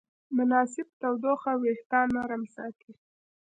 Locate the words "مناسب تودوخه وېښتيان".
0.37-2.07